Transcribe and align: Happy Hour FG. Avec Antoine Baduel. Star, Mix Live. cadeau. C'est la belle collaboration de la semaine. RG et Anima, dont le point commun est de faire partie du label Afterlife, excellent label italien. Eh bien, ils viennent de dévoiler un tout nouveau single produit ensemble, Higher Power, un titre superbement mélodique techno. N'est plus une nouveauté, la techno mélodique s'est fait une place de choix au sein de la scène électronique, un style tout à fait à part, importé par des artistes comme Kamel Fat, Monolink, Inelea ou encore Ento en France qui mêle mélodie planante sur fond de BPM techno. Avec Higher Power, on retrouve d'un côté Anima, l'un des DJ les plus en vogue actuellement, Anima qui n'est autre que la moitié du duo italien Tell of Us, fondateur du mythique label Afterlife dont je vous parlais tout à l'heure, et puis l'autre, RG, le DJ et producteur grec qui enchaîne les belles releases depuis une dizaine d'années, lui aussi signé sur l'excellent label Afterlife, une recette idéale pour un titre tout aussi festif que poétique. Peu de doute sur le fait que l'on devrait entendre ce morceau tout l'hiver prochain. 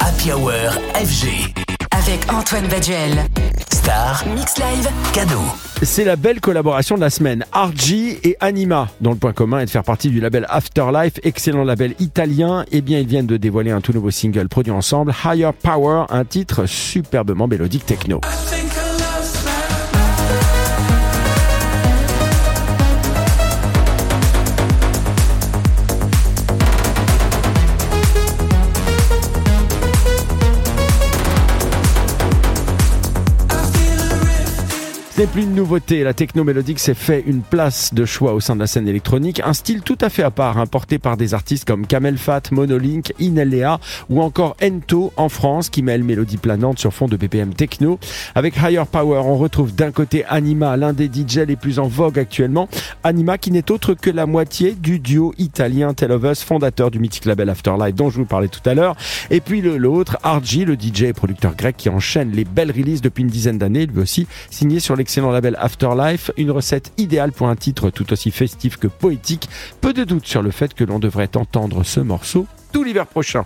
Happy 0.00 0.32
Hour 0.32 0.50
FG. 0.94 1.54
Avec 1.92 2.30
Antoine 2.30 2.66
Baduel. 2.68 3.24
Star, 3.72 4.22
Mix 4.34 4.58
Live. 4.58 4.88
cadeau. 5.14 5.40
C'est 5.82 6.04
la 6.04 6.16
belle 6.16 6.40
collaboration 6.40 6.96
de 6.96 7.00
la 7.00 7.08
semaine. 7.08 7.44
RG 7.52 8.20
et 8.22 8.36
Anima, 8.40 8.88
dont 9.00 9.12
le 9.12 9.16
point 9.16 9.32
commun 9.32 9.60
est 9.60 9.64
de 9.64 9.70
faire 9.70 9.82
partie 9.82 10.10
du 10.10 10.20
label 10.20 10.44
Afterlife, 10.50 11.20
excellent 11.22 11.64
label 11.64 11.94
italien. 12.00 12.66
Eh 12.70 12.82
bien, 12.82 12.98
ils 12.98 13.06
viennent 13.06 13.26
de 13.26 13.38
dévoiler 13.38 13.70
un 13.70 13.80
tout 13.80 13.94
nouveau 13.94 14.10
single 14.10 14.48
produit 14.48 14.72
ensemble, 14.72 15.14
Higher 15.24 15.52
Power, 15.62 16.04
un 16.10 16.24
titre 16.26 16.66
superbement 16.66 17.46
mélodique 17.46 17.86
techno. 17.86 18.20
N'est 35.18 35.26
plus 35.28 35.42
une 35.42 35.54
nouveauté, 35.54 36.02
la 36.02 36.12
techno 36.12 36.42
mélodique 36.42 36.80
s'est 36.80 36.94
fait 36.94 37.22
une 37.24 37.42
place 37.42 37.94
de 37.94 38.04
choix 38.04 38.34
au 38.34 38.40
sein 38.40 38.56
de 38.56 38.60
la 38.60 38.66
scène 38.66 38.88
électronique, 38.88 39.40
un 39.44 39.52
style 39.52 39.82
tout 39.82 39.98
à 40.00 40.08
fait 40.08 40.24
à 40.24 40.32
part, 40.32 40.58
importé 40.58 40.98
par 40.98 41.16
des 41.16 41.34
artistes 41.34 41.64
comme 41.66 41.86
Kamel 41.86 42.18
Fat, 42.18 42.42
Monolink, 42.50 43.12
Inelea 43.20 43.78
ou 44.10 44.20
encore 44.20 44.56
Ento 44.60 45.12
en 45.16 45.28
France 45.28 45.68
qui 45.68 45.82
mêle 45.82 46.02
mélodie 46.02 46.36
planante 46.36 46.80
sur 46.80 46.92
fond 46.92 47.06
de 47.06 47.16
BPM 47.16 47.54
techno. 47.54 48.00
Avec 48.34 48.56
Higher 48.56 48.84
Power, 48.90 49.18
on 49.24 49.36
retrouve 49.36 49.72
d'un 49.72 49.92
côté 49.92 50.24
Anima, 50.24 50.76
l'un 50.76 50.92
des 50.92 51.06
DJ 51.06 51.38
les 51.46 51.56
plus 51.56 51.78
en 51.78 51.86
vogue 51.86 52.18
actuellement, 52.18 52.68
Anima 53.04 53.38
qui 53.38 53.52
n'est 53.52 53.70
autre 53.70 53.94
que 53.94 54.10
la 54.10 54.26
moitié 54.26 54.72
du 54.72 54.98
duo 54.98 55.32
italien 55.38 55.94
Tell 55.94 56.10
of 56.10 56.24
Us, 56.24 56.42
fondateur 56.42 56.90
du 56.90 56.98
mythique 56.98 57.26
label 57.26 57.50
Afterlife 57.50 57.94
dont 57.94 58.10
je 58.10 58.16
vous 58.16 58.26
parlais 58.26 58.48
tout 58.48 58.68
à 58.68 58.74
l'heure, 58.74 58.96
et 59.30 59.40
puis 59.40 59.60
l'autre, 59.60 60.18
RG, 60.24 60.64
le 60.64 60.74
DJ 60.74 61.02
et 61.02 61.12
producteur 61.12 61.54
grec 61.54 61.76
qui 61.76 61.88
enchaîne 61.88 62.32
les 62.32 62.44
belles 62.44 62.72
releases 62.72 63.00
depuis 63.00 63.22
une 63.22 63.30
dizaine 63.30 63.58
d'années, 63.58 63.86
lui 63.86 64.00
aussi 64.00 64.26
signé 64.50 64.80
sur 64.80 64.96
l'excellent 65.04 65.32
label 65.32 65.54
Afterlife, 65.60 66.30
une 66.38 66.50
recette 66.50 66.90
idéale 66.96 67.30
pour 67.30 67.48
un 67.48 67.56
titre 67.56 67.90
tout 67.90 68.10
aussi 68.10 68.30
festif 68.30 68.78
que 68.78 68.86
poétique. 68.86 69.50
Peu 69.82 69.92
de 69.92 70.02
doute 70.02 70.26
sur 70.26 70.40
le 70.40 70.50
fait 70.50 70.72
que 70.72 70.82
l'on 70.82 70.98
devrait 70.98 71.36
entendre 71.36 71.84
ce 71.84 72.00
morceau 72.00 72.46
tout 72.72 72.82
l'hiver 72.82 73.06
prochain. 73.06 73.42